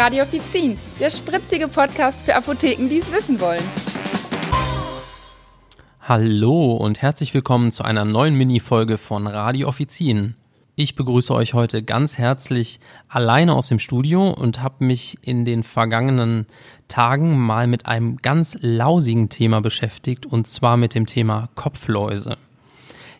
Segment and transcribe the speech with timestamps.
[0.00, 3.62] Radio Offizin, der spritzige Podcast für Apotheken, die es wissen wollen.
[6.00, 10.36] Hallo und herzlich willkommen zu einer neuen Mini-Folge von Radio Offizin.
[10.74, 15.62] Ich begrüße euch heute ganz herzlich alleine aus dem Studio und habe mich in den
[15.62, 16.46] vergangenen
[16.88, 22.38] Tagen mal mit einem ganz lausigen Thema beschäftigt und zwar mit dem Thema Kopfläuse.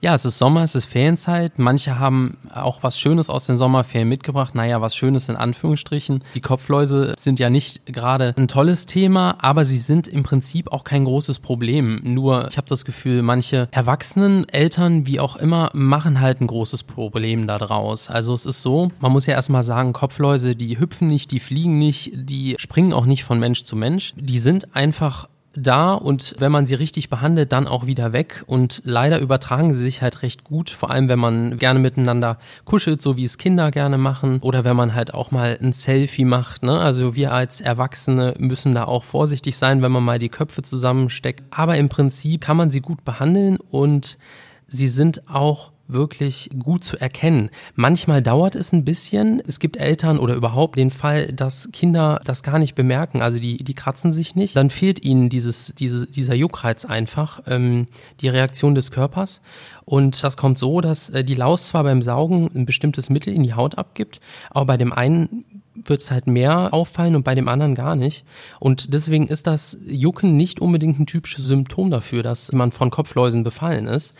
[0.00, 1.58] Ja, es ist Sommer, es ist Ferienzeit.
[1.58, 4.54] Manche haben auch was Schönes aus den Sommerferien mitgebracht.
[4.54, 6.22] Naja, was Schönes in Anführungsstrichen.
[6.36, 10.84] Die Kopfläuse sind ja nicht gerade ein tolles Thema, aber sie sind im Prinzip auch
[10.84, 12.00] kein großes Problem.
[12.04, 16.84] Nur, ich habe das Gefühl, manche Erwachsenen, Eltern, wie auch immer, machen halt ein großes
[16.84, 18.08] Problem daraus.
[18.08, 21.76] Also es ist so, man muss ja erstmal sagen, Kopfläuse, die hüpfen nicht, die fliegen
[21.76, 24.14] nicht, die springen auch nicht von Mensch zu Mensch.
[24.16, 28.44] Die sind einfach da und wenn man sie richtig behandelt, dann auch wieder weg.
[28.46, 33.02] Und leider übertragen sie sich halt recht gut, vor allem wenn man gerne miteinander kuschelt,
[33.02, 36.62] so wie es Kinder gerne machen, oder wenn man halt auch mal ein Selfie macht.
[36.62, 36.78] Ne?
[36.78, 41.42] Also wir als Erwachsene müssen da auch vorsichtig sein, wenn man mal die Köpfe zusammensteckt.
[41.50, 44.18] Aber im Prinzip kann man sie gut behandeln und
[44.66, 47.50] sie sind auch wirklich gut zu erkennen.
[47.74, 49.42] Manchmal dauert es ein bisschen.
[49.46, 53.22] Es gibt Eltern oder überhaupt den Fall, dass Kinder das gar nicht bemerken.
[53.22, 54.54] Also die, die kratzen sich nicht.
[54.54, 57.88] Dann fehlt ihnen dieses, diese, dieser Juckreiz einfach, ähm,
[58.20, 59.40] die Reaktion des Körpers.
[59.84, 63.42] Und das kommt so, dass äh, die Laus zwar beim Saugen ein bestimmtes Mittel in
[63.42, 65.44] die Haut abgibt, aber bei dem einen
[65.74, 68.24] wird es halt mehr auffallen und bei dem anderen gar nicht.
[68.58, 73.44] Und deswegen ist das Jucken nicht unbedingt ein typisches Symptom dafür, dass man von Kopfläusen
[73.44, 74.14] befallen ist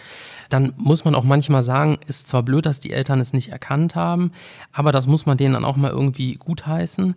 [0.49, 3.95] dann muss man auch manchmal sagen, ist zwar blöd, dass die Eltern es nicht erkannt
[3.95, 4.33] haben,
[4.73, 7.15] aber das muss man denen dann auch mal irgendwie gutheißen.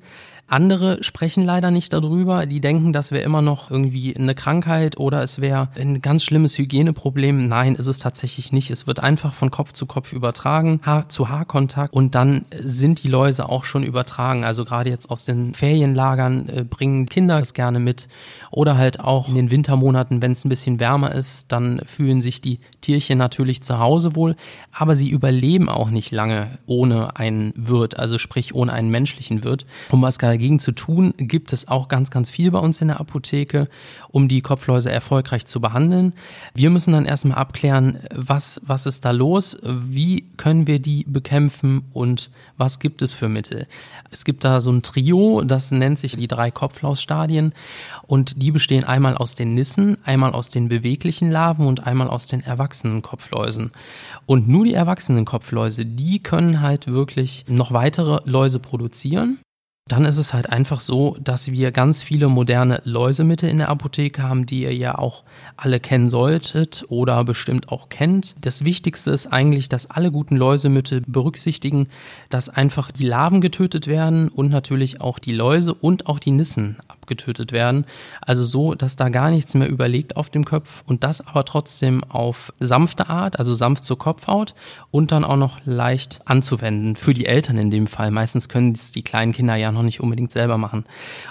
[0.52, 2.46] Andere sprechen leider nicht darüber.
[2.46, 6.58] Die denken, das wäre immer noch irgendwie eine Krankheit oder es wäre ein ganz schlimmes
[6.58, 7.48] Hygieneproblem.
[7.48, 8.70] Nein, ist es tatsächlich nicht.
[8.70, 13.08] Es wird einfach von Kopf zu Kopf übertragen, Haar zu Haarkontakt und dann sind die
[13.08, 14.44] Läuse auch schon übertragen.
[14.44, 18.10] Also gerade jetzt aus den Ferienlagern äh, bringen Kinder es gerne mit
[18.52, 22.42] oder halt auch in den Wintermonaten, wenn es ein bisschen wärmer ist, dann fühlen sich
[22.42, 24.36] die Tierchen natürlich zu Hause wohl,
[24.72, 29.66] aber sie überleben auch nicht lange ohne einen Wirt, also sprich ohne einen menschlichen Wirt.
[29.90, 33.00] Um was dagegen zu tun, gibt es auch ganz, ganz viel bei uns in der
[33.00, 33.70] Apotheke,
[34.10, 36.14] um die Kopfläuse erfolgreich zu behandeln.
[36.54, 41.84] Wir müssen dann erstmal abklären, was, was ist da los, wie können wir die bekämpfen
[41.94, 43.68] und was gibt es für Mittel.
[44.10, 47.54] Es gibt da so ein Trio, das nennt sich die drei Kopflausstadien
[48.08, 52.28] und die bestehen einmal aus den Nissen, einmal aus den beweglichen Larven und einmal aus
[52.28, 53.72] den erwachsenen Kopfläusen.
[54.26, 59.40] Und nur die erwachsenen Kopfläuse, die können halt wirklich noch weitere Läuse produzieren
[59.92, 64.24] dann ist es halt einfach so, dass wir ganz viele moderne Läusemittel in der Apotheke
[64.24, 65.24] haben, die ihr ja auch
[65.58, 68.36] alle kennen solltet oder bestimmt auch kennt.
[68.40, 71.90] Das Wichtigste ist eigentlich, dass alle guten Läusemittel berücksichtigen,
[72.30, 76.78] dass einfach die Larven getötet werden und natürlich auch die Läuse und auch die Nissen
[77.12, 77.86] abgetötet werden.
[78.22, 82.04] Also so, dass da gar nichts mehr überlegt auf dem Kopf und das aber trotzdem
[82.06, 84.54] auf sanfte Art, also sanft zur Kopfhaut
[84.92, 86.96] und dann auch noch leicht anzuwenden.
[86.96, 88.12] Für die Eltern in dem Fall.
[88.12, 90.86] Meistens können es die kleinen Kinder ja noch nicht unbedingt selber machen.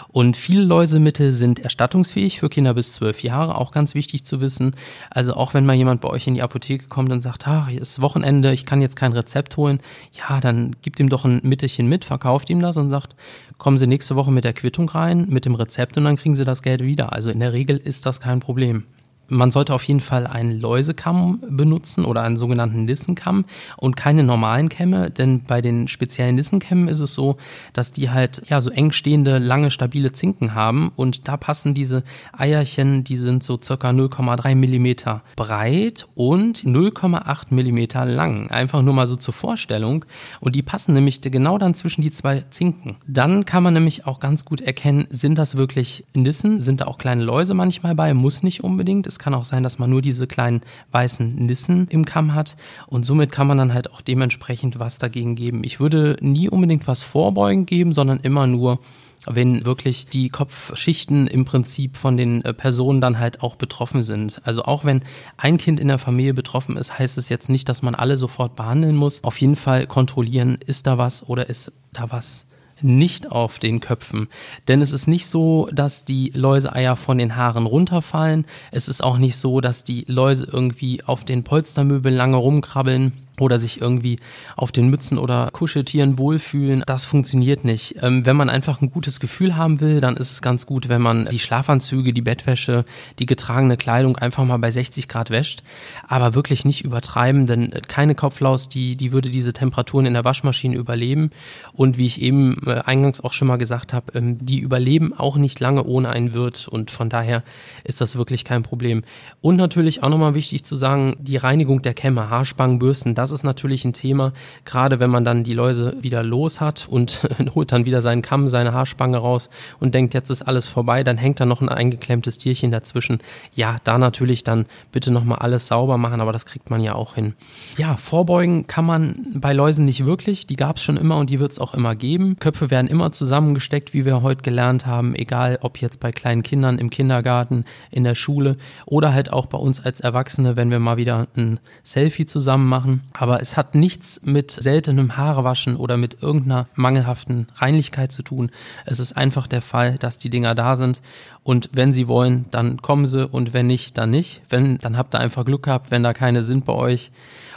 [0.08, 4.74] Und viele Läusemittel sind erstattungsfähig für Kinder bis zwölf Jahre, auch ganz wichtig zu wissen.
[5.08, 7.80] Also auch wenn mal jemand bei euch in die Apotheke kommt und sagt, ah, hier
[7.80, 9.80] ist Wochenende, ich kann jetzt kein Rezept holen,
[10.12, 13.14] ja, dann gibt ihm doch ein Mittelchen mit, verkauft ihm das und sagt,
[13.60, 16.44] kommen Sie nächste Woche mit der Quittung rein, mit dem Rezept und dann kriegen Sie
[16.44, 17.12] das Geld wieder.
[17.12, 18.84] Also in der Regel ist das kein Problem
[19.30, 23.44] man sollte auf jeden Fall einen Läusekamm benutzen oder einen sogenannten Nissenkamm
[23.76, 27.36] und keine normalen Kämme, denn bei den speziellen Nissenkämmen ist es so,
[27.72, 32.02] dass die halt ja so eng stehende, lange, stabile Zinken haben und da passen diese
[32.32, 38.50] Eierchen, die sind so circa 0,3 Millimeter breit und 0,8 Millimeter lang.
[38.50, 40.04] Einfach nur mal so zur Vorstellung
[40.41, 42.97] und die passen nämlich genau dann zwischen die zwei Zinken.
[43.06, 46.98] Dann kann man nämlich auch ganz gut erkennen, sind das wirklich Nissen, sind da auch
[46.98, 50.26] kleine Läuse manchmal bei, muss nicht unbedingt, es kann auch sein, dass man nur diese
[50.26, 52.56] kleinen weißen Nissen im Kamm hat
[52.88, 55.62] und somit kann man dann halt auch dementsprechend was dagegen geben.
[55.62, 58.80] Ich würde nie unbedingt was vorbeugen geben, sondern immer nur
[59.27, 64.41] wenn wirklich die Kopfschichten im Prinzip von den äh, Personen dann halt auch betroffen sind.
[64.45, 65.03] Also auch wenn
[65.36, 68.56] ein Kind in der Familie betroffen ist, heißt es jetzt nicht, dass man alle sofort
[68.56, 69.22] behandeln muss.
[69.22, 72.47] Auf jeden Fall kontrollieren, ist da was oder ist da was
[72.82, 74.28] nicht auf den Köpfen.
[74.68, 78.47] Denn es ist nicht so, dass die Läuseeier von den Haaren runterfallen.
[78.71, 83.59] Es ist auch nicht so, dass die Läuse irgendwie auf den Polstermöbeln lange rumkrabbeln oder
[83.59, 84.19] sich irgendwie
[84.57, 86.83] auf den Mützen oder Kuscheltieren wohlfühlen.
[86.87, 87.97] Das funktioniert nicht.
[88.03, 91.03] Ähm, wenn man einfach ein gutes Gefühl haben will, dann ist es ganz gut, wenn
[91.03, 92.84] man die Schlafanzüge, die Bettwäsche,
[93.19, 95.63] die getragene Kleidung einfach mal bei 60 Grad wäscht.
[96.07, 100.77] Aber wirklich nicht übertreiben, denn keine Kopflaus, die, die würde diese Temperaturen in der Waschmaschine
[100.77, 101.31] überleben.
[101.72, 105.36] Und wie ich eben äh, eingangs auch schon mal gesagt habe, ähm, die überleben auch
[105.36, 106.69] nicht lange ohne einen Wirt.
[106.69, 107.43] Und von daher
[107.84, 109.03] ist das wirklich kein Problem.
[109.41, 113.44] Und natürlich auch nochmal wichtig zu sagen, die Reinigung der Kämme, Haarspangen, Bürsten, das ist
[113.44, 114.32] natürlich ein Thema,
[114.65, 118.48] gerade wenn man dann die Läuse wieder los hat und holt dann wieder seinen Kamm,
[118.48, 122.38] seine Haarspange raus und denkt, jetzt ist alles vorbei, dann hängt da noch ein eingeklemmtes
[122.38, 123.18] Tierchen dazwischen.
[123.54, 127.15] Ja, da natürlich dann bitte nochmal alles sauber machen, aber das kriegt man ja auch
[127.15, 127.34] hin.
[127.77, 131.38] Ja, vorbeugen kann man bei Läusen nicht wirklich, die gab es schon immer und die
[131.38, 132.36] wird es auch immer geben.
[132.41, 136.78] Köpfe werden immer zusammengesteckt, wie wir heute gelernt haben, egal ob jetzt bei kleinen Kindern
[136.78, 138.56] im Kindergarten, in der Schule
[138.86, 143.03] oder halt auch bei uns als Erwachsene, wenn wir mal wieder ein Selfie zusammen machen.
[143.21, 148.51] Aber es hat nichts mit seltenem Haarewaschen oder mit irgendeiner mangelhaften Reinlichkeit zu tun.
[148.87, 151.03] Es ist einfach der Fall, dass die Dinger da sind
[151.43, 154.41] und wenn sie wollen, dann kommen sie und wenn nicht, dann nicht.
[154.49, 157.11] Wenn, dann habt ihr einfach Glück gehabt, wenn da keine sind bei euch.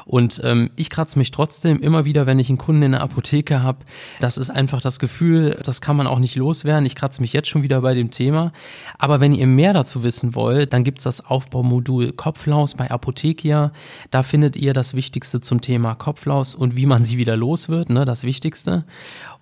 [0.06, 3.64] Und ähm, ich kratze mich trotzdem immer wieder, wenn ich einen Kunden in der Apotheke
[3.64, 3.80] habe.
[4.20, 6.86] Das ist einfach das Gefühl, das kann man auch nicht loswerden.
[6.86, 8.52] Ich kratze mich jetzt schon wieder bei dem Thema.
[8.98, 13.72] Aber wenn ihr mehr dazu wissen wollt, dann gibt's das Aufbaumodul Kopflaus bei Apothekia.
[14.12, 17.90] Da findet ihr das Wichtigste zum Thema Kopflaus und wie man sie wieder los wird,
[17.90, 18.86] ne, das Wichtigste.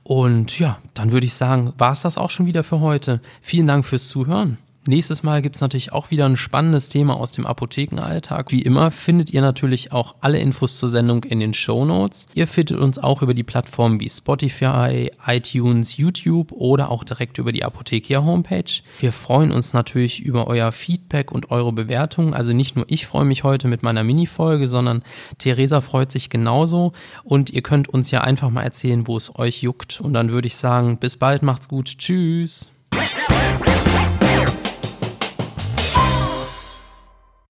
[0.04, 3.22] Und ja, dann würde ich sagen, war's das auch schon wieder für heute.
[3.42, 4.58] Vielen Dank fürs Zuhören.
[4.88, 8.52] Nächstes Mal gibt's natürlich auch wieder ein spannendes Thema aus dem Apothekenalltag.
[8.52, 12.26] Wie immer findet ihr natürlich auch alle Infos zur Sendung in den Show Notes.
[12.34, 17.52] Ihr findet uns auch über die Plattformen wie Spotify, iTunes, YouTube oder auch direkt über
[17.52, 18.82] die Apothekia Homepage.
[19.00, 22.34] Wir freuen uns natürlich über euer Feedback und eure Bewertungen.
[22.34, 25.04] Also nicht nur ich freue mich heute mit meiner Mini-Folge, sondern
[25.38, 26.94] Theresa freut sich genauso.
[27.24, 30.02] Und ihr könnt uns ja einfach mal erzählen, wo es euch juckt.
[30.02, 32.00] Und dann würde ich sagen, bis bald, macht's gut.
[32.00, 32.72] Tschüss.